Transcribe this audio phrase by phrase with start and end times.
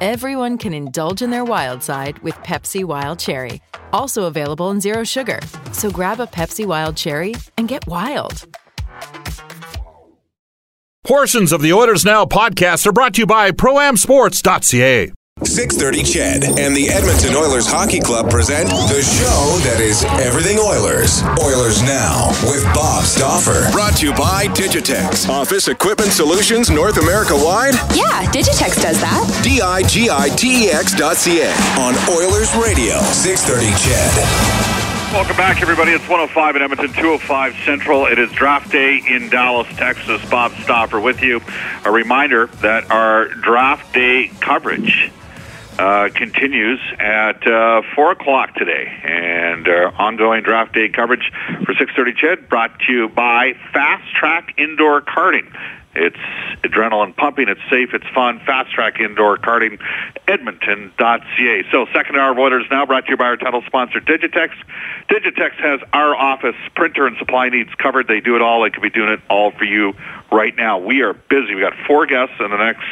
[0.00, 3.60] everyone can indulge in their wild side with Pepsi Wild Cherry.
[3.92, 5.40] Also available in Zero Sugar.
[5.72, 8.46] So grab a Pepsi Wild Cherry and get wild.
[11.04, 15.15] Portions of the Oilers Now podcast are brought to you by ProAmSports.ca.
[15.44, 21.20] 630 CHED and the Edmonton Oilers Hockey Club present the show that is everything Oilers.
[21.44, 23.70] Oilers Now with Bob Stauffer.
[23.70, 25.28] Brought to you by Digitex.
[25.28, 27.74] Office Equipment Solutions North America wide.
[27.92, 29.40] Yeah, Digitex does that.
[29.44, 32.96] D-I-G-I-T-E-X dot C-A on Oilers Radio.
[33.12, 35.12] 630 CHED.
[35.12, 35.92] Welcome back, everybody.
[35.92, 38.06] It's 105 in Edmonton, 205 Central.
[38.06, 40.24] It is draft day in Dallas, Texas.
[40.30, 41.40] Bob Stauffer with you.
[41.84, 45.12] A reminder that our draft day coverage
[45.78, 48.86] uh, continues at uh, 4 o'clock today.
[49.04, 51.30] And uh, ongoing draft day coverage
[51.64, 52.12] for six thirty.
[52.12, 55.52] CHED brought to you by Fast Track Indoor Karting.
[55.96, 56.16] It's
[56.62, 57.48] adrenaline pumping.
[57.48, 57.94] It's safe.
[57.94, 58.40] It's fun.
[58.40, 59.80] Fast Track Indoor Karting,
[60.28, 61.64] Edmonton.ca.
[61.70, 64.50] So, second hour of Oilers now brought to you by our title sponsor, Digitex.
[65.08, 68.08] Digitex has our office printer and supply needs covered.
[68.08, 68.62] They do it all.
[68.62, 69.94] They could be doing it all for you
[70.30, 70.78] right now.
[70.78, 71.54] We are busy.
[71.54, 72.84] We got four guests in the next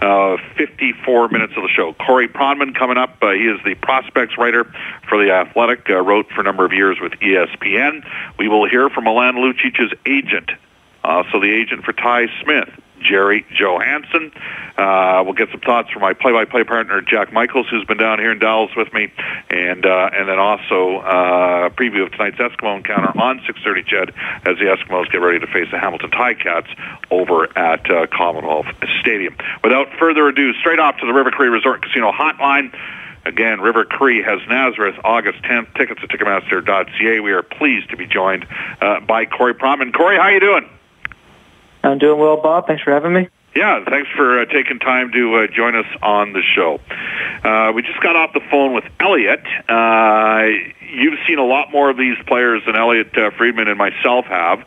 [0.00, 1.92] uh, 54 minutes of the show.
[1.94, 3.16] Corey Pronman coming up.
[3.22, 4.64] Uh, he is the prospects writer
[5.08, 5.88] for the Athletic.
[5.88, 8.04] Uh, wrote for a number of years with ESPN.
[8.38, 10.50] We will hear from Milan Lucic's agent.
[11.04, 12.68] Uh, so the agent for Ty Smith,
[13.02, 14.32] Jerry Johansson.
[14.76, 18.32] Uh, we'll get some thoughts from my play-by-play partner Jack Michaels, who's been down here
[18.32, 19.12] in Dallas with me,
[19.50, 24.14] and uh, and then also uh, a preview of tonight's Eskimo encounter on 6:30 CHED
[24.46, 26.68] as the Eskimos get ready to face the Hamilton Ticats
[27.10, 28.66] over at uh, Commonwealth
[29.00, 29.36] Stadium.
[29.62, 32.74] Without further ado, straight off to the River Cree Resort Casino hotline.
[33.24, 35.72] Again, River Cree has Nazareth August 10th.
[35.76, 37.20] Tickets at Ticketmaster.ca.
[37.20, 38.46] We are pleased to be joined
[38.80, 39.94] uh, by Corey Pronman.
[39.94, 40.68] Corey, how you doing?
[41.82, 42.66] I'm doing well, Bob.
[42.66, 43.28] Thanks for having me.
[43.54, 46.80] Yeah, thanks for uh, taking time to uh, join us on the show.
[47.44, 49.44] Uh, we just got off the phone with Elliot.
[49.68, 50.44] Uh,
[50.80, 54.60] you've seen a lot more of these players than Elliot uh, Friedman and myself have,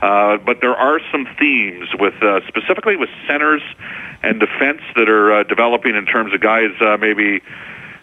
[0.00, 2.14] uh, but there are some themes with
[2.48, 3.62] specifically with centers
[4.24, 7.42] and defense that are developing in terms of guys maybe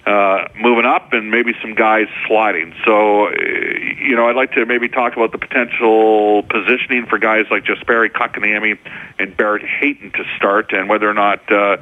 [0.10, 2.74] uh, moving up and maybe some guys sliding.
[2.84, 7.46] So, uh, you know, I'd like to maybe talk about the potential positioning for guys
[7.52, 8.80] like Jesperi Kotkaniemi
[9.20, 11.78] and Barrett Hayton to start and whether or not uh,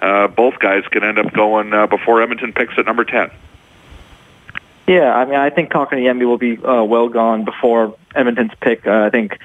[0.00, 3.30] uh, both guys can end up going uh, before Edmonton picks at number 10.
[4.86, 8.86] Yeah, I mean, I think Kotkaniemi will be uh, well gone before Edmonton's pick.
[8.86, 9.38] Uh, I think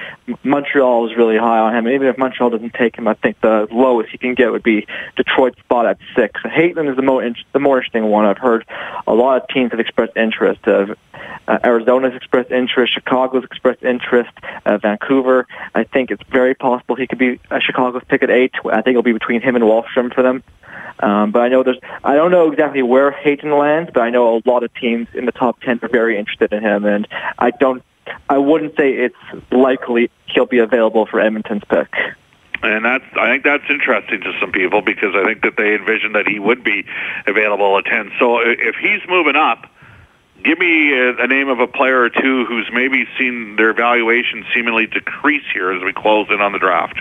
[0.44, 1.88] Montreal is really high on him.
[1.88, 4.86] Even if Montreal doesn't take him, I think the lowest he can get would be
[5.16, 6.42] Detroit's spot at six.
[6.44, 8.26] Hayton is the more in- the more interesting one.
[8.26, 8.66] I've heard
[9.08, 10.68] a lot of teams have expressed interest.
[10.68, 10.88] Uh,
[11.48, 12.94] uh, Arizona's expressed interest.
[12.94, 14.32] Chicago's expressed interest.
[14.66, 15.48] Uh, Vancouver.
[15.74, 18.52] I think it's very possible he could be uh, Chicago's pick at eight.
[18.66, 20.44] I think it'll be between him and Wahlstrom for them.
[21.00, 24.38] Um, but I know there's, I don't know exactly where Hayton lands, but I know
[24.38, 27.08] a lot of teams in the top 10 are very interested in him, and
[27.38, 27.84] I don't,
[28.28, 29.16] I wouldn't say it's
[29.52, 31.94] likely he'll be available for Edmonton's pick.
[32.62, 36.16] And that's, I think that's interesting to some people because I think that they envisioned
[36.16, 36.86] that he would be
[37.26, 38.12] available at 10.
[38.20, 39.66] So if he's moving up,
[40.44, 44.46] give me a, a name of a player or two who's maybe seen their valuation
[44.54, 47.00] seemingly decrease here as we close in on the draft.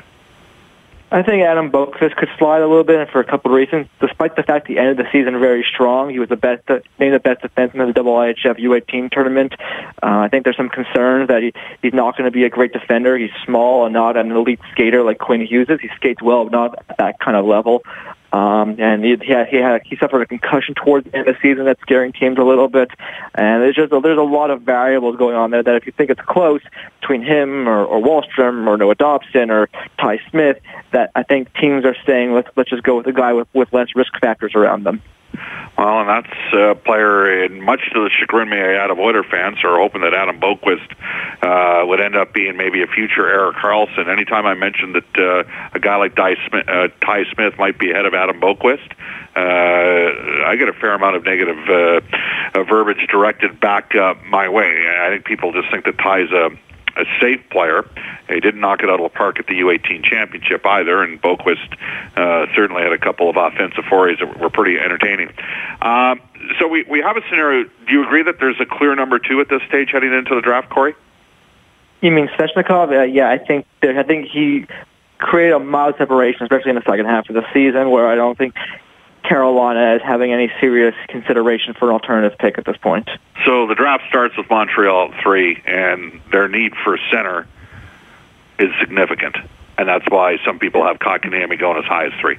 [1.10, 3.86] I think Adam Boqvist could slide a little bit, and for a couple of reasons.
[3.98, 7.18] Despite the fact he ended the season very strong, he was the best, named the
[7.18, 9.54] best defenseman in the IIHF U18 tournament.
[10.02, 12.74] Uh, I think there's some concerns that he, he's not going to be a great
[12.74, 13.16] defender.
[13.16, 15.80] He's small and not an elite skater like Quinn Hughes is.
[15.80, 17.82] He skates well, but not at that kind of level.
[18.32, 21.34] Um, and he, he, had, he had he suffered a concussion towards the end of
[21.34, 22.90] the season that's scaring teams a little bit.
[23.34, 25.92] And there's just a, there's a lot of variables going on there that if you
[25.92, 26.60] think it's close
[27.00, 29.68] between him or, or Wahlstrom or Noah Dobson or
[29.98, 30.58] Ty Smith,
[30.92, 33.72] that I think teams are saying let's let's just go with a guy with with
[33.72, 35.02] less risk factors around them.
[35.78, 39.22] Well, and that's a player, in much to the chagrin, may I add, of Oiler
[39.22, 40.90] fans who are hoping that Adam Boqvist
[41.40, 44.08] uh, would end up being maybe a future Erik Karlsson.
[44.08, 47.92] Anytime I mentioned that uh, a guy like Ty Smith, uh, Ty Smith might be
[47.92, 48.90] ahead of Adam Boqvist,
[49.36, 52.00] uh, I get a fair amount of negative uh,
[52.58, 54.66] uh, verbiage directed back uh, my way.
[54.66, 56.50] I think people just think that Ty's a
[56.98, 57.88] a safe player.
[58.28, 61.72] He didn't knock it out of the park at the U18 championship either, and Boqvist
[62.16, 65.30] uh, certainly had a couple of offensive forays that were pretty entertaining.
[65.80, 66.20] Um,
[66.58, 67.64] so we, we have a scenario.
[67.64, 70.40] Do you agree that there's a clear number two at this stage heading into the
[70.40, 70.94] draft, Corey?
[72.00, 72.96] You mean Svechnikov?
[72.96, 74.66] Uh, yeah, I think there, I think he
[75.18, 78.38] created a mild separation, especially in the second half of the season, where I don't
[78.38, 78.54] think
[79.28, 83.08] Carolina is having any serious consideration for an alternative pick at this point.
[83.44, 87.46] So the draft starts with Montreal at three, and their need for a center
[88.58, 89.36] is significant,
[89.76, 92.38] and that's why some people have Kotkaniemi going as high as three.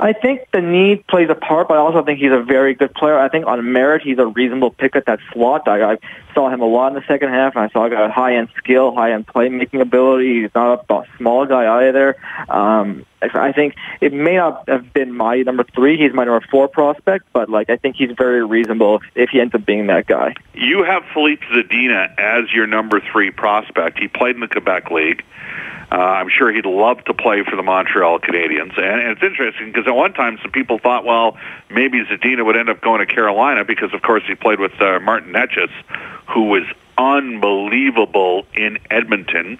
[0.00, 2.94] I think the need plays a part, but I also think he's a very good
[2.94, 3.18] player.
[3.18, 5.66] I think on merit, he's a reasonable pick at that slot.
[5.66, 5.98] I, I
[6.34, 9.26] saw him a lot in the second half, and I saw a high-end skill, high-end
[9.26, 10.42] playmaking ability.
[10.42, 12.16] He's not a, a small guy either.
[12.48, 15.96] Um, I think it may not have been my number three.
[15.98, 19.54] He's my number four prospect, but like I think he's very reasonable if he ends
[19.54, 20.34] up being that guy.
[20.54, 23.98] You have Philippe Zadina as your number three prospect.
[23.98, 25.24] He played in the Quebec League.
[25.90, 28.76] Uh, I'm sure he'd love to play for the Montreal Canadiens.
[28.76, 31.38] And, and it's interesting because at one time some people thought, well,
[31.70, 35.00] maybe Zadina would end up going to Carolina because, of course, he played with uh,
[35.00, 35.70] Martin Necas,
[36.26, 36.64] who was
[36.98, 39.58] unbelievable in Edmonton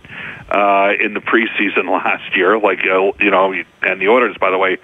[0.51, 2.59] uh, in the preseason last year.
[2.59, 4.79] Like, uh, you know, and the Oilers, by the way,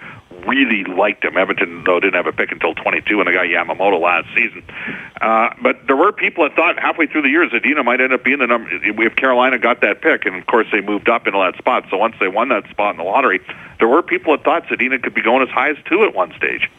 [0.47, 1.37] really liked him.
[1.37, 4.63] Edmonton, though, didn't have a pick until 22 and they got Yamamoto last season.
[5.19, 8.23] Uh, but there were people that thought halfway through the year Zadina might end up
[8.23, 10.25] being the number if Carolina got that pick.
[10.25, 11.85] And of course, they moved up into that spot.
[11.89, 13.41] So once they won that spot in the lottery,
[13.79, 16.33] there were people that thought Zadina could be going as high as two at one
[16.37, 16.69] stage.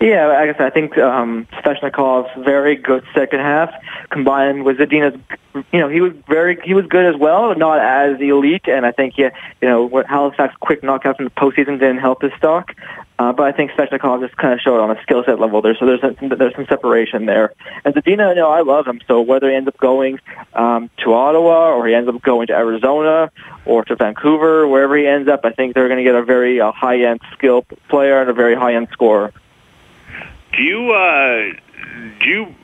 [0.00, 3.70] Yeah, I guess I think um, Svechnikov's very good second half
[4.08, 5.20] combined with Zadina's.
[5.72, 8.66] You know, he was very he was good as well, not as elite.
[8.66, 9.30] And I think yeah,
[9.60, 12.74] you know, Halifax quick knockouts in the postseason didn't help his stock.
[13.18, 15.76] Uh, but I think Svechnikov just kind of showed on a skill set level there,
[15.78, 17.52] so there's a, there's some separation there.
[17.84, 19.02] And Zadina, you know, I love him.
[19.06, 20.18] So whether he ends up going
[20.54, 23.30] um, to Ottawa or he ends up going to Arizona
[23.66, 26.62] or to Vancouver, wherever he ends up, I think they're going to get a very
[26.62, 29.34] uh, high end skill player and a very high end scorer.
[30.52, 31.52] Do you uh,
[32.20, 32.54] do you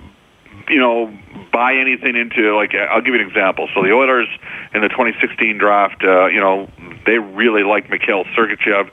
[0.68, 1.16] you know
[1.52, 3.68] buy anything into like I'll give you an example.
[3.74, 4.28] So the Oilers
[4.74, 6.68] in the 2016 draft, uh, you know,
[7.06, 8.90] they really liked Mikhail Sergachev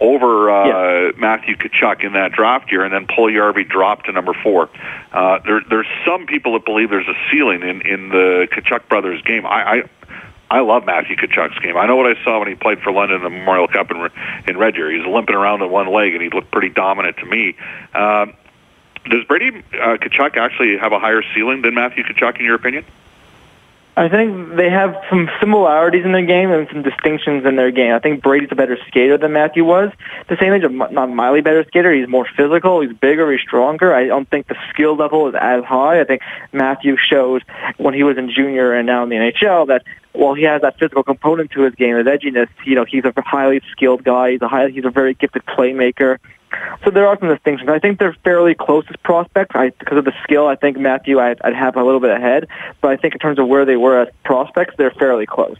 [0.00, 1.10] over uh, yeah.
[1.16, 4.68] Matthew Tkachuk in that draft year, and then Puljujarvi dropped to number four.
[5.12, 9.22] Uh, there, there's some people that believe there's a ceiling in in the Tkachuk brothers
[9.22, 9.46] game.
[9.46, 9.82] I, I
[10.54, 11.76] I love Matthew Tkachuk's game.
[11.76, 14.08] I know what I saw when he played for London in the Memorial Cup in,
[14.46, 14.88] in Red Deer.
[14.88, 17.56] He was limping around on one leg, and he looked pretty dominant to me.
[17.92, 18.26] Uh,
[19.10, 22.84] does Brady uh, Tkachuk actually have a higher ceiling than Matthew Tkachuk, in your opinion?
[23.96, 27.92] I think they have some similarities in their game and some distinctions in their game.
[27.92, 29.90] I think Brady's a better skater than Matthew was.
[30.28, 31.92] The same age, not mildly better skater.
[31.92, 32.80] He's more physical.
[32.80, 33.32] He's bigger.
[33.32, 33.92] He's stronger.
[33.92, 36.00] I don't think the skill level is as high.
[36.00, 36.22] I think
[36.52, 37.44] Matthew showed
[37.76, 40.78] when he was in junior and now in the NHL that while he has that
[40.78, 44.32] physical component to his game, his edginess, you know, he's a highly skilled guy.
[44.32, 46.18] He's a high, he's a very gifted playmaker.
[46.84, 47.68] So there are some distinctions.
[47.68, 49.56] I think they're fairly close as prospects.
[49.56, 52.46] I, because of the skill, I think Matthew I'd, I'd have a little bit ahead.
[52.80, 55.56] But I think in terms of where they were as prospects, they're fairly close.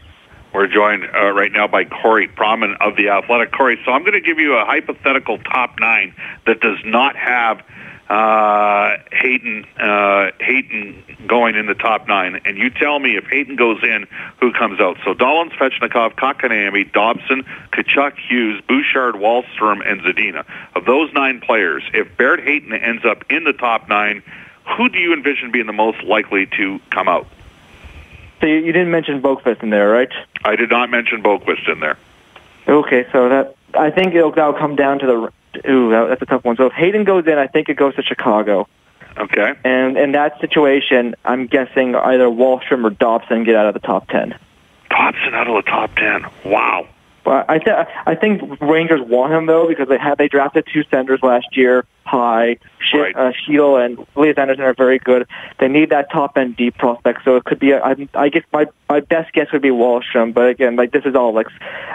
[0.53, 3.51] We're joined uh, right now by Corey Pronman of the Athletic.
[3.51, 6.15] Corey, so I'm going to give you a hypothetical top nine
[6.45, 7.61] that does not have
[8.09, 13.55] uh, Hayton uh, Hayton going in the top nine, and you tell me if Hayton
[13.55, 14.05] goes in,
[14.39, 14.97] who comes out?
[15.03, 20.45] So Dahlin, Svechnikov, Kotkaniemi, Dobson, Tkachuk, Hughes, Bouchard, Wahlstrom, and Zadina.
[20.75, 24.21] Of those nine players, if Barrett Hayton ends up in the top nine,
[24.77, 27.27] who do you envision being the most likely to come out?
[28.41, 30.11] So you, you didn't mention Boqvist in there, right?
[30.43, 31.97] I did not mention Boqvist in there.
[32.67, 35.31] Okay, so that I think it'll that'll come down to the
[35.67, 36.55] ooh, that's a tough one.
[36.55, 38.67] So if Hayton goes in, I think it goes to Chicago.
[39.17, 39.53] Okay.
[39.63, 44.07] And in that situation, I'm guessing either Wahlstrom or Dobson get out of the top
[44.09, 44.37] ten.
[44.89, 46.25] Dobson out of the top ten.
[46.43, 46.87] Wow.
[47.25, 50.83] But I, th- I think Rangers want him though because they had they drafted two
[50.91, 53.15] centers last year, High, She- right.
[53.15, 53.31] uh,
[53.77, 55.27] and Elias Andersson are very good.
[55.59, 57.71] They need that top end deep prospect, so it could be.
[57.71, 61.03] A, I, I guess my my best guess would be Wahlstrom, but again, like this
[61.03, 61.47] is all like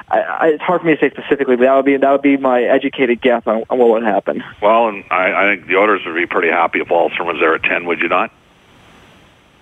[0.08, 1.54] I, I, it's hard for me to say specifically.
[1.54, 4.42] But that would be that would be my educated guess on, on what would happen.
[4.60, 7.54] Well, and I, I think the Oilers would be pretty happy if Wahlstrom was there
[7.54, 7.84] at ten.
[7.86, 8.32] Would you not?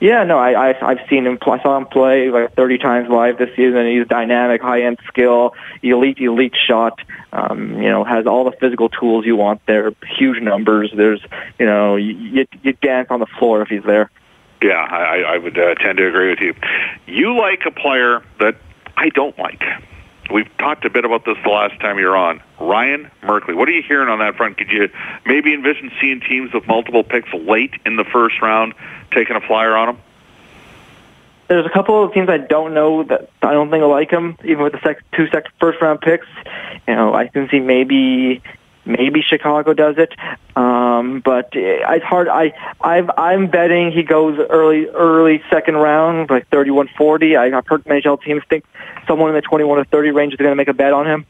[0.00, 1.38] Yeah, no, I, I I've seen him.
[1.42, 3.86] I saw him play like 30 times live this season.
[3.86, 7.00] He's dynamic, high end skill, elite, elite shot.
[7.32, 9.92] Um, you know, has all the physical tools you want there.
[10.16, 10.92] Huge numbers.
[10.94, 11.20] There's,
[11.58, 14.10] you know, you you dance on the floor if he's there.
[14.62, 16.54] Yeah, I, I would uh, tend to agree with you.
[17.06, 18.56] You like a player that
[18.96, 19.62] I don't like.
[20.32, 22.42] We've talked a bit about this the last time you're on.
[22.60, 23.56] Ryan Merkley.
[23.56, 24.58] What are you hearing on that front?
[24.58, 24.88] Could you
[25.24, 28.74] maybe envision seeing teams with multiple picks late in the first round
[29.10, 29.98] taking a flyer on him?
[31.48, 34.36] there's a couple of teams I don't know that I don't think I like him,
[34.44, 36.26] even with the sec- two sec- first round picks.
[36.86, 38.42] You know, I can see maybe
[38.88, 40.12] maybe Chicago does it,
[40.56, 42.28] um, but it's hard.
[42.28, 47.38] I I've, I'm betting he goes early early second round, like 31-40.
[47.38, 48.64] I, I've heard NHL teams think
[49.06, 51.26] someone in the 21 or 30 range is going to make a bet on him.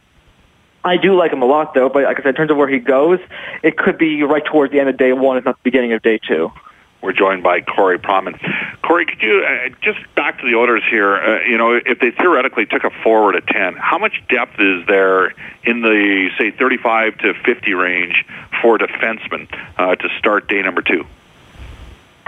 [0.84, 1.88] I do like him a lot, though.
[1.88, 3.18] But like I said, in terms of where he goes,
[3.62, 6.02] it could be right towards the end of day one, if not the beginning of
[6.02, 6.52] day two.
[7.00, 8.38] We're joined by Corey Pronman.
[8.82, 11.14] Corey, could you uh, just back to the orders here?
[11.14, 14.84] Uh, you know, if they theoretically took a forward at ten, how much depth is
[14.86, 15.28] there
[15.62, 18.24] in the say thirty-five to fifty range
[18.60, 21.06] for defensemen uh, to start day number two?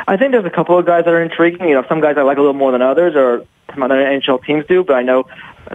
[0.07, 1.69] I think there's a couple of guys that are intriguing.
[1.69, 4.45] You know, some guys I like a little more than others, or some other NHL
[4.45, 4.85] teams do.
[4.85, 5.27] But I know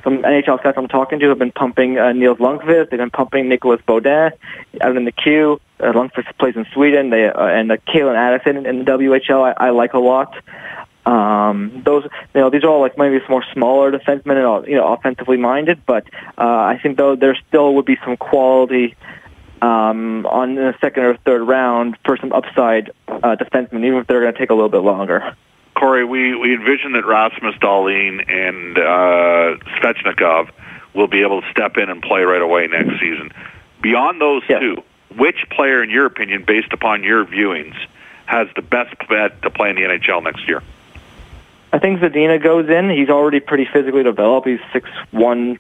[0.03, 2.89] some NHL scouts I'm talking to have been pumping uh, Nils Lundkvist.
[2.89, 4.31] They've been pumping Nicolas Beaudin
[4.81, 5.59] out in the Q.
[5.79, 7.09] Uh, Lundkvist plays in Sweden.
[7.09, 9.53] They uh, and uh, Calen Addison in the WHL.
[9.57, 10.35] I, I like a lot.
[11.05, 12.03] Um, those,
[12.33, 14.91] you know, these are all like maybe some more smaller defensemen and all, you know,
[14.91, 15.85] offensively minded.
[15.85, 16.05] But
[16.37, 18.95] uh, I think though there still would be some quality
[19.61, 24.21] um, on the second or third round for some upside uh, defensemen, even if they're
[24.21, 25.35] going to take a little bit longer.
[25.75, 30.49] Corey, we, we envision that Rasmus Dahlin and uh, Svechnikov
[30.93, 33.31] will be able to step in and play right away next season.
[33.81, 34.61] Beyond those yes.
[34.61, 34.77] two,
[35.17, 37.75] which player, in your opinion, based upon your viewings,
[38.25, 40.63] has the best bet to play in the NHL next year?
[41.71, 42.89] I think Zadina goes in.
[42.89, 44.47] He's already pretty physically developed.
[44.47, 45.59] He's six one,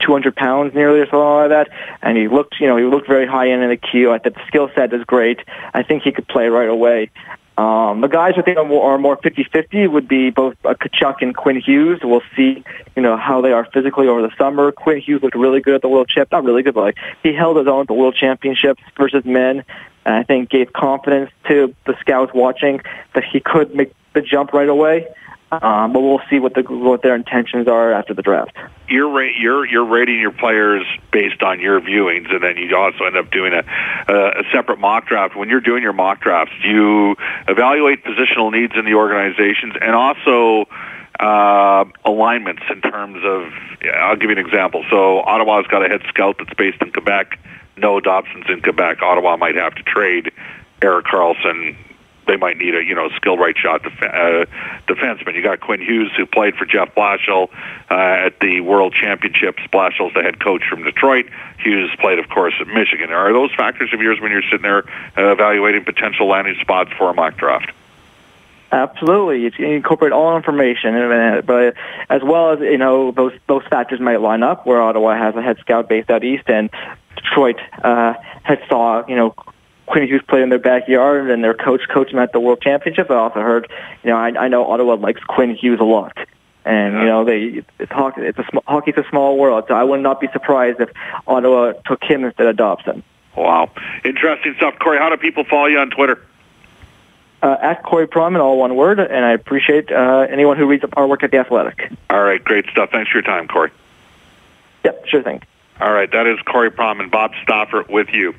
[0.00, 1.68] two hundred pounds nearly or something like that.
[2.02, 4.12] And he looked, you know, he looked very high end in the Q.
[4.12, 5.40] I think the skill set is great.
[5.74, 7.10] I think he could play right away.
[7.58, 11.16] Um, the guys I think are more, are more 50-50 would be both uh, Tkachuk
[11.20, 12.00] and Quinn Hughes.
[12.02, 12.64] We'll see,
[12.96, 14.72] you know, how they are physically over the summer.
[14.72, 16.32] Quinn Hughes looked really good at the World Champ.
[16.32, 19.64] Not really good, but like he held his own at the World Championships versus men.
[20.04, 22.80] And I think gave confidence to the scouts watching
[23.14, 25.06] that he could make the jump right away.
[25.60, 28.56] Um, but we'll see what the what their intentions are after the draft.
[28.88, 33.04] You're ra- you're you're rating your players based on your viewings, and then you also
[33.04, 33.62] end up doing a,
[34.14, 35.36] a separate mock draft.
[35.36, 37.16] When you're doing your mock drafts, do you
[37.48, 40.70] evaluate positional needs in the organizations, and also
[41.20, 43.52] uh, alignments in terms of.
[43.94, 44.86] I'll give you an example.
[44.88, 47.38] So Ottawa's got a head scout that's based in Quebec.
[47.76, 49.02] Noah Dobson's in Quebec.
[49.02, 50.32] Ottawa might have to trade
[50.80, 51.76] Erik Karlsson
[52.26, 54.46] they might need a you know skilled right shot def- uh,
[54.86, 55.34] defenseman.
[55.34, 57.48] You got Quinn Hughes who played for Jeff Blashill
[57.90, 59.62] uh, at the World Championships.
[59.72, 61.26] Blashill's the head coach from Detroit.
[61.58, 63.10] Hughes played, of course, at Michigan.
[63.10, 64.84] Are those factors of yours when you're sitting there
[65.16, 67.72] uh, evaluating potential landing spots for a mock draft?
[68.72, 70.94] Absolutely, you incorporate all information,
[71.44, 71.74] but
[72.08, 74.64] as well as you know those those factors might line up.
[74.64, 76.70] Where Ottawa has a head scout based out east, and
[77.16, 79.34] Detroit uh, had saw you know
[79.86, 83.10] Quinn Hughes played in their backyard, and their coach coached them at the World Championship.
[83.10, 83.70] I also heard,
[84.02, 86.16] you know, I, I know Ottawa likes Quinn Hughes a lot,
[86.64, 88.22] and you know, they it's hockey.
[88.22, 90.90] It's a sm- hockey's a small world, so I would not be surprised if
[91.26, 93.02] Ottawa took him instead of Dobson.
[93.36, 93.70] Wow,
[94.04, 94.98] interesting stuff, Corey.
[94.98, 96.24] How do people follow you on Twitter?
[97.42, 101.08] Uh, at Corey Pronman, all one word, and I appreciate uh, anyone who reads our
[101.08, 101.90] work at The Athletic.
[102.08, 102.90] All right, great stuff.
[102.92, 103.72] Thanks for your time, Corey.
[104.84, 105.42] Yep, sure thing.
[105.82, 108.34] All right, that is Corey Pronman Bob Stauffer with you.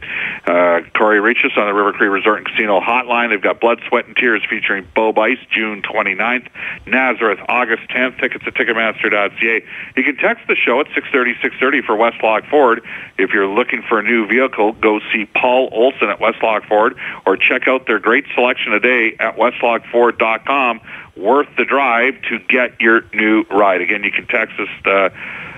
[0.48, 3.32] Uh, Corey, reach us on the River Cree Resort and Casino hotline.
[3.32, 6.48] They've got Blood, Sweat, and Tears featuring Bo Bice, June 29th.
[6.86, 8.18] Nazareth, August 10th.
[8.22, 9.66] Tickets at Ticketmaster.ca.
[9.98, 12.82] You can text the show at 630, 630 for Westlock Ford.
[13.18, 17.36] If you're looking for a new vehicle, go see Paul Olson at Westlock Ford or
[17.36, 20.80] check out their great selection today at westlockford.com.
[21.18, 23.82] Worth the drive to get your new ride.
[23.82, 24.70] Again, you can text us...
[24.86, 25.10] Uh,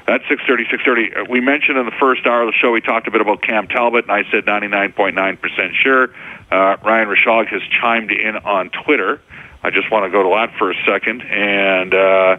[0.05, 1.31] that's 630, 630.
[1.31, 3.67] We mentioned in the first hour of the show, we talked a bit about Cam
[3.67, 6.09] Talbot, and I said 99.9% sure.
[6.51, 9.19] Uh, Ryan Rishaug has chimed in on Twitter.
[9.63, 11.23] I just want to go to that for a second.
[11.23, 12.37] And uh,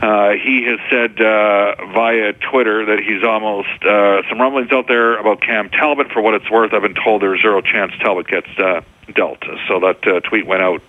[0.00, 5.18] uh, he has said uh, via Twitter that he's almost uh, some rumblings out there
[5.18, 6.12] about Cam Talbot.
[6.12, 9.42] For what it's worth, I've been told there's zero chance Talbot gets uh, dealt.
[9.66, 10.80] So that uh, tweet went out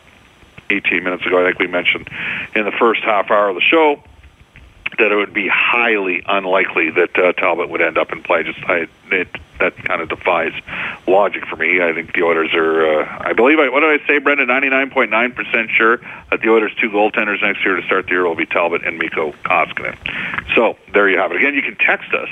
[0.70, 1.42] 18 minutes ago.
[1.42, 2.10] I think we mentioned
[2.56, 4.04] in the first half hour of the show
[4.98, 8.44] that it would be highly unlikely that uh, Talbot would end up in play.
[9.14, 9.30] It,
[9.60, 10.52] that kind of defies
[11.08, 11.82] logic for me.
[11.82, 13.02] I think the Oilers are.
[13.02, 13.60] Uh, I believe.
[13.60, 14.48] I, what did I say, Brendan?
[14.48, 15.98] Ninety nine point nine percent sure
[16.32, 18.98] that the Oilers' two goaltenders next year to start the year will be Talbot and
[18.98, 19.98] Mikko Koskinen.
[20.56, 21.38] So there you have it.
[21.38, 22.30] Again, you can text us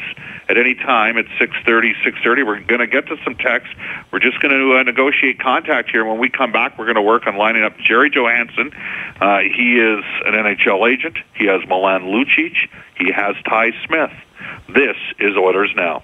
[0.50, 2.46] at any time at 6.30, 6.30.
[2.46, 3.74] We're going to get to some text.
[4.12, 6.04] We're just going to uh, negotiate contact here.
[6.04, 8.72] When we come back, we're going to work on lining up Jerry Johansson.
[9.22, 11.18] Uh, he is an NHL agent.
[11.36, 12.56] He has Milan Lucic.
[12.98, 14.12] He has Ty Smith.
[14.68, 16.04] This is Oilers Now.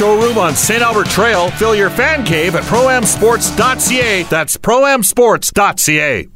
[0.01, 0.81] showroom on St.
[0.81, 1.51] Albert Trail.
[1.51, 4.23] Fill your fan cave at proamsports.ca.
[4.23, 6.27] That's proamsports.ca.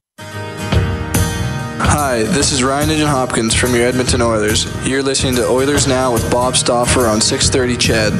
[1.77, 4.67] Hi, this is Ryan Nugent Hopkins from your Edmonton Oilers.
[4.87, 8.13] You're listening to Oilers Now with Bob Stauffer on 630 CHED.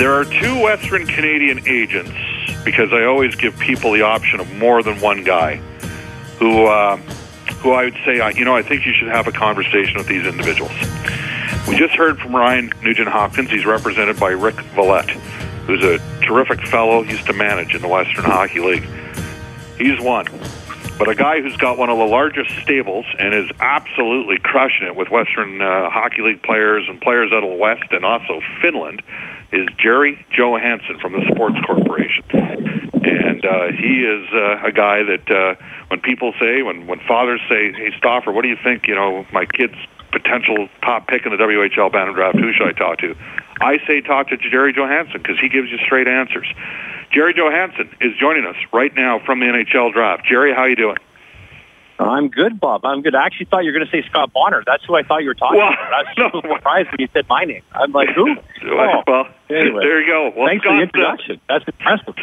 [0.00, 2.12] There are two Western Canadian agents
[2.64, 5.58] because I always give people the option of more than one guy
[6.40, 6.96] who, uh,
[7.60, 10.26] who I would say, you know, I think you should have a conversation with these
[10.26, 10.72] individuals.
[11.68, 13.50] We just heard from Ryan Nugent Hopkins.
[13.50, 15.10] He's represented by Rick Vallette,
[15.66, 17.02] who's a terrific fellow.
[17.02, 18.86] He used to manage in the Western Hockey League.
[19.78, 20.26] He's one.
[20.98, 24.96] But a guy who's got one of the largest stables and is absolutely crushing it
[24.96, 29.02] with Western uh, Hockey League players and players out of the West and also Finland
[29.52, 32.24] is Jerry Johansson from the Sports Corporation.
[32.32, 35.54] And uh, he is uh, a guy that uh,
[35.88, 39.26] when people say, when, when fathers say, hey, Stauffer, what do you think, you know,
[39.32, 39.76] my kid's
[40.32, 43.14] potential top pick in the WHL bantam draft, who should I talk to?
[43.60, 46.46] I say talk to Jerry Johansson because he gives you straight answers.
[47.12, 50.24] Jerry Johansson is joining us right now from the NHL draft.
[50.24, 50.96] Jerry, how you doing?
[51.98, 52.84] I'm good, Bob.
[52.84, 53.14] I'm good.
[53.14, 54.64] I actually thought you were going to say Scott Bonner.
[54.66, 55.92] That's who I thought you were talking well, about.
[55.92, 57.62] I was so surprised when you said my name.
[57.72, 58.34] I'm like, who?
[58.64, 59.84] oh, well, anyway.
[59.84, 60.32] there you go.
[60.34, 61.40] Well, Thanks for the introduction.
[61.48, 62.14] Uh, That's impressive.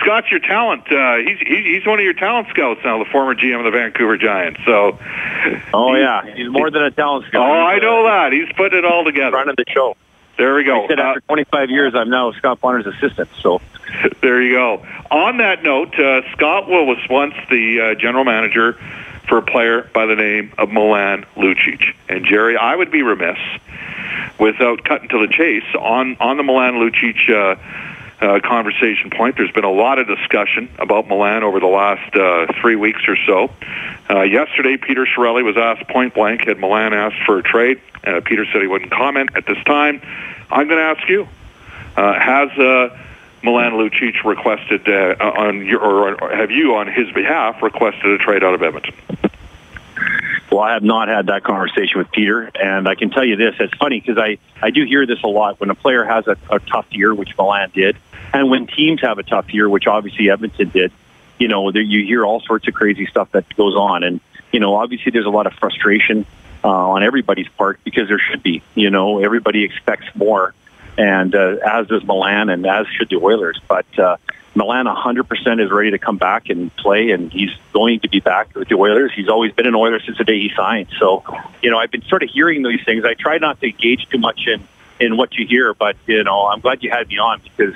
[0.00, 0.90] Scott's your talent.
[0.90, 4.16] Uh, he's, he's one of your talent scouts now, the former GM of the Vancouver
[4.16, 4.60] Giants.
[4.64, 4.98] So,
[5.74, 7.42] oh yeah, he's more than a talent scout.
[7.42, 8.32] Oh, I know uh, that.
[8.32, 9.36] He's putting it all together.
[9.36, 9.96] Running the show.
[10.36, 10.84] There we go.
[10.84, 13.28] I said after 25 years, I'm now Scott Bonner's assistant.
[13.40, 13.60] So
[14.22, 14.86] there you go.
[15.10, 18.74] On that note, uh, Scott Will was once the uh, general manager
[19.28, 21.82] for a player by the name of Milan Lucic.
[22.08, 23.38] And Jerry, I would be remiss
[24.38, 27.28] without cutting to the chase on on the Milan Lucic.
[27.28, 27.60] Uh,
[28.20, 29.36] uh, conversation point.
[29.36, 33.16] There's been a lot of discussion about Milan over the last uh, three weeks or
[33.26, 33.50] so.
[34.10, 37.80] Uh, yesterday, Peter Chiarelli was asked point blank, had Milan asked for a trade?
[38.04, 40.00] Uh, Peter said he wouldn't comment at this time.
[40.50, 41.28] I'm going to ask you,
[41.96, 42.96] uh, has uh,
[43.42, 48.42] Milan Lucic requested uh, on your, or have you on his behalf requested a trade
[48.42, 48.94] out of Edmonton?
[50.50, 53.54] Well, I have not had that conversation with Peter, and I can tell you this:
[53.60, 56.36] it's funny because I I do hear this a lot when a player has a,
[56.50, 57.96] a tough year, which Milan did,
[58.32, 60.92] and when teams have a tough year, which obviously Edmonton did.
[61.38, 64.20] You know, you hear all sorts of crazy stuff that goes on, and
[64.52, 66.26] you know, obviously there's a lot of frustration
[66.64, 68.62] uh, on everybody's part because there should be.
[68.74, 70.52] You know, everybody expects more,
[70.96, 73.60] and uh, as does Milan, and as should the Oilers.
[73.68, 74.16] But uh,
[74.54, 78.54] Milan 100% is ready to come back and play, and he's going to be back
[78.56, 79.12] with the Oilers.
[79.14, 80.88] He's always been an Oiler since the day he signed.
[80.98, 81.22] So,
[81.62, 83.04] you know, I've been sort of hearing these things.
[83.04, 84.66] I try not to engage too much in
[85.00, 87.74] in what you hear, but you know, I'm glad you had me on because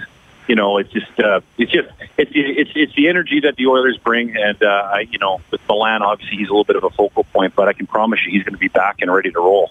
[0.48, 3.98] you know, it's just uh, it's just it's it's it's the energy that the Oilers
[3.98, 6.90] bring, and uh, I, you know, with Milan, obviously he's a little bit of a
[6.90, 9.38] focal point, but I can promise you he's going to be back and ready to
[9.38, 9.70] roll.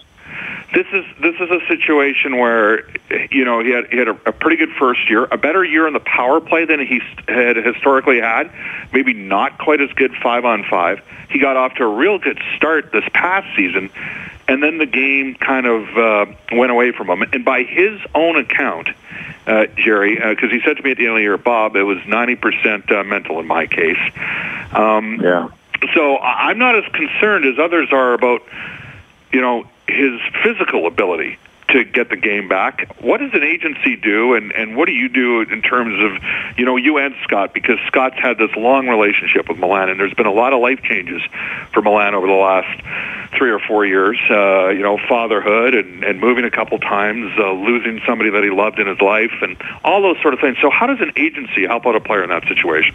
[0.74, 2.88] This is this is a situation where
[3.30, 5.86] you know he had he had a, a pretty good first year, a better year
[5.86, 8.50] in the power play than he had historically had.
[8.92, 11.02] Maybe not quite as good five on five.
[11.28, 13.90] He got off to a real good start this past season,
[14.48, 17.22] and then the game kind of uh, went away from him.
[17.32, 18.88] And by his own account,
[19.46, 21.76] uh, Jerry, because uh, he said to me at the end of the year, Bob,
[21.76, 23.98] it was 90% uh, mental in my case.
[24.72, 25.48] Um, yeah.
[25.94, 28.42] So I'm not as concerned as others are about,
[29.32, 31.38] you know, his physical ability
[31.72, 32.94] to get the game back.
[33.00, 36.64] What does an agency do, and, and what do you do in terms of, you
[36.64, 40.26] know, you and Scott, because Scott's had this long relationship with Milan, and there's been
[40.26, 41.22] a lot of life changes
[41.72, 42.82] for Milan over the last
[43.36, 44.18] three or four years.
[44.30, 48.50] Uh, you know, fatherhood and, and moving a couple times, uh, losing somebody that he
[48.50, 50.58] loved in his life, and all those sort of things.
[50.60, 52.94] So, how does an agency help out a player in that situation?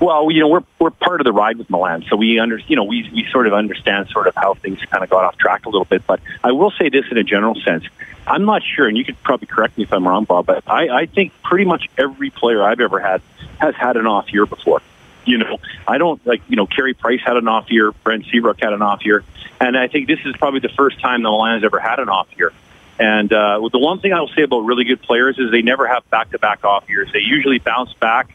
[0.00, 2.74] Well, you know, we're we're part of the ride with Milan, so we under you
[2.74, 5.66] know we we sort of understand sort of how things kind of got off track
[5.66, 6.06] a little bit.
[6.06, 7.84] But I will say this in a general sense,
[8.26, 10.46] I'm not sure, and you could probably correct me if I'm wrong, Bob.
[10.46, 13.20] But I, I think pretty much every player I've ever had
[13.60, 14.80] has had an off year before.
[15.26, 18.58] You know, I don't like you know Carey Price had an off year, Brent Seabrook
[18.62, 19.22] had an off year,
[19.60, 22.08] and I think this is probably the first time the Milan has ever had an
[22.08, 22.54] off year.
[22.98, 25.86] And uh, the one thing I will say about really good players is they never
[25.86, 27.10] have back-to-back off years.
[27.12, 28.34] They usually bounce back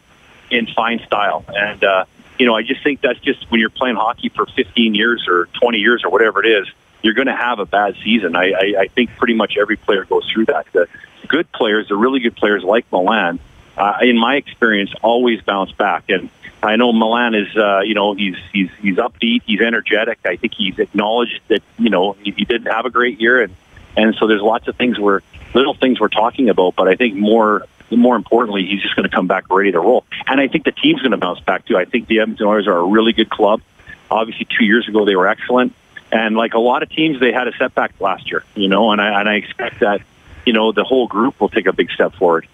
[0.49, 1.43] in fine style.
[1.47, 2.05] And, uh,
[2.39, 5.47] you know, I just think that's just when you're playing hockey for 15 years or
[5.61, 6.67] 20 years or whatever it is,
[7.01, 8.35] you're going to have a bad season.
[8.35, 10.65] I, I, I think pretty much every player goes through that.
[10.73, 10.87] The
[11.27, 13.39] good players, the really good players like Milan,
[13.77, 16.05] uh, in my experience, always bounce back.
[16.09, 16.29] And
[16.63, 20.19] I know Milan is, uh, you know, he's he's he's upbeat, he's energetic.
[20.25, 23.55] I think he's acknowledged that you know he, he didn't have a great year, and
[23.95, 25.21] and so there's lots of things we're
[25.53, 26.75] little things we're talking about.
[26.75, 30.05] But I think more more importantly, he's just going to come back ready to roll.
[30.27, 31.77] And I think the team's going to bounce back too.
[31.77, 33.61] I think the Edmonton Oilers are a really good club.
[34.09, 35.73] Obviously, two years ago they were excellent,
[36.11, 38.43] and like a lot of teams, they had a setback last year.
[38.55, 40.01] You know, and I and I expect that
[40.45, 42.47] you know the whole group will take a big step forward.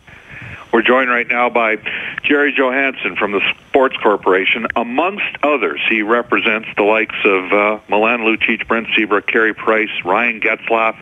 [0.71, 1.77] We're joined right now by
[2.23, 4.67] Jerry Johansson from the Sports Corporation.
[4.77, 10.39] Amongst others, he represents the likes of uh, Milan Lucic, Brent Seabrook, Carey Price, Ryan
[10.39, 10.95] Getzlaf,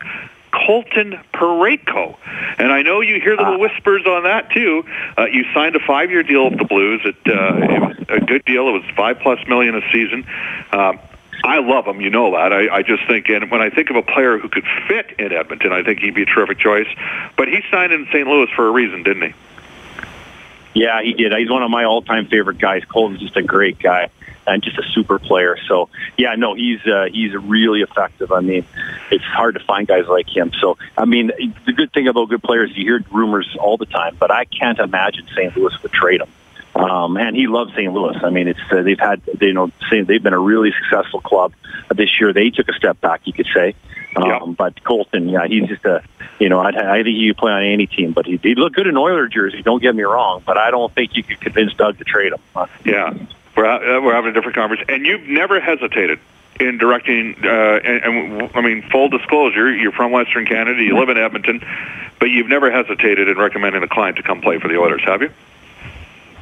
[0.52, 2.16] Colton Parayko.
[2.58, 4.84] And I know you hear little whispers on that too.
[5.16, 7.00] Uh, you signed a five-year deal with the Blues.
[7.04, 8.68] It, uh, it was a good deal.
[8.68, 10.26] It was five plus million a season.
[10.72, 10.98] Um,
[11.42, 12.00] I love him.
[12.00, 12.52] You know that.
[12.52, 15.32] I, I just think, and when I think of a player who could fit in
[15.32, 16.88] Edmonton, I think he'd be a terrific choice.
[17.36, 18.26] But he signed in St.
[18.26, 19.34] Louis for a reason, didn't he?
[20.74, 21.32] Yeah, he did.
[21.32, 22.84] He's one of my all-time favorite guys.
[22.84, 24.10] Colton's just a great guy
[24.50, 25.56] and just a super player.
[25.68, 28.32] So yeah, no, he's uh, he's really effective.
[28.32, 28.66] I mean,
[29.10, 30.52] it's hard to find guys like him.
[30.60, 31.30] So I mean,
[31.66, 34.78] the good thing about good players, you hear rumors all the time, but I can't
[34.78, 35.56] imagine St.
[35.56, 36.28] Louis would trade him.
[36.74, 37.92] Um, and he loves St.
[37.92, 38.16] Louis.
[38.22, 41.52] I mean, it's uh, they've had they, you know they've been a really successful club
[41.94, 42.32] this year.
[42.32, 43.74] They took a step back, you could say.
[44.16, 44.38] Um, yeah.
[44.56, 46.02] But Colton, yeah, he's just a,
[46.38, 48.72] you know, I, I think he could play on any team, but he, he'd look
[48.72, 49.62] good in Oiler jersey.
[49.62, 52.68] Don't get me wrong, but I don't think you could convince Doug to trade him.
[52.84, 53.14] Yeah,
[53.60, 56.18] we're uh, we're having a different conversation, and you've never hesitated
[56.58, 57.36] in directing.
[57.44, 61.64] Uh, and, and I mean, full disclosure, you're from Western Canada, you live in Edmonton,
[62.18, 65.22] but you've never hesitated in recommending a client to come play for the Oilers, have
[65.22, 65.30] you?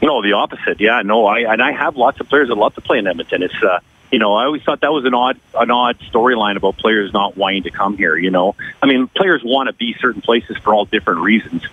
[0.01, 0.81] No, the opposite.
[0.81, 3.43] Yeah, no, I and I have lots of players that love to play in Edmonton.
[3.43, 3.81] It's uh,
[4.13, 7.37] you know, I always thought that was an odd an odd storyline about players not
[7.37, 8.17] wanting to come here.
[8.17, 11.65] You know, I mean, players want to be certain places for all different reasons.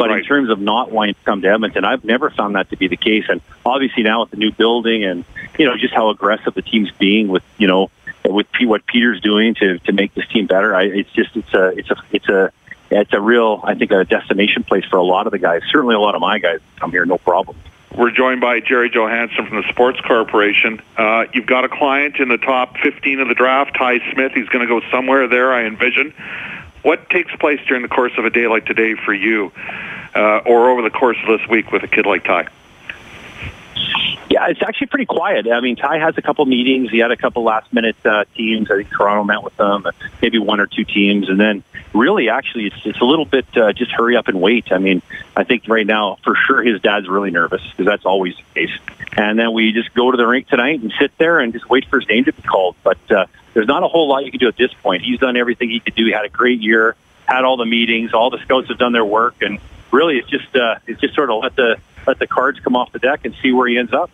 [0.00, 0.20] But right.
[0.20, 2.88] in terms of not wanting to come to Edmonton, I've never found that to be
[2.88, 3.26] the case.
[3.28, 5.26] And obviously now with the new building and
[5.58, 7.90] you know just how aggressive the team's being with you know
[8.24, 11.68] with what Peter's doing to to make this team better, I, it's just it's a
[11.76, 12.50] it's a it's a
[12.90, 15.60] it's a real I think a destination place for a lot of the guys.
[15.70, 17.58] Certainly a lot of my guys come here, no problem.
[17.94, 20.80] We're joined by Jerry Johansson from the Sports Corporation.
[20.96, 24.32] Uh, you've got a client in the top 15 of the draft, Ty Smith.
[24.32, 26.14] He's going to go somewhere there, I envision.
[26.82, 29.52] What takes place during the course of a day like today for you,
[30.14, 32.48] uh, or over the course of this week with a kid like Ty?
[34.30, 35.48] Yeah, it's actually pretty quiet.
[35.50, 36.90] I mean, Ty has a couple meetings.
[36.90, 38.70] He had a couple last minute uh, teams.
[38.70, 39.84] I think Toronto met with them,
[40.22, 43.72] maybe one or two teams, and then really, actually, it's it's a little bit uh,
[43.72, 44.70] just hurry up and wait.
[44.70, 45.02] I mean,
[45.36, 48.78] I think right now for sure his dad's really nervous because that's always the case.
[49.16, 51.86] And then we just go to the rink tonight and sit there and just wait
[51.86, 52.76] for his name to be called.
[52.84, 55.02] But uh, there's not a whole lot you can do at this point.
[55.02, 56.06] He's done everything he could do.
[56.06, 59.04] He had a great year, had all the meetings, all the scouts have done their
[59.04, 59.58] work, and
[59.90, 62.92] really, it's just uh, it's just sort of let the let the cards come off
[62.92, 64.10] the deck and see where he ends up.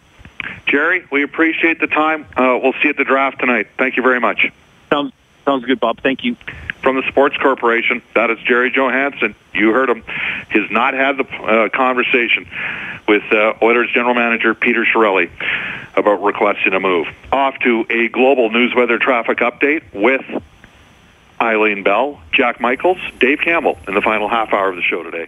[0.66, 2.26] Jerry, we appreciate the time.
[2.36, 3.68] Uh, we'll see you at the draft tonight.
[3.78, 4.52] Thank you very much.
[4.90, 5.12] Sounds,
[5.46, 6.02] sounds good, Bob.
[6.02, 6.36] Thank you.
[6.82, 9.34] From the Sports Corporation, that is Jerry Johansson.
[9.54, 10.02] You heard him.
[10.02, 12.46] Has not had the uh, conversation
[13.08, 15.30] with uh, Oilers general manager Peter Chiarelli
[15.96, 17.06] about requesting a move.
[17.32, 20.24] Off to a global news weather traffic update with
[21.40, 25.24] Eileen Bell, Jack Michaels, Dave Campbell in the final half hour of the show today.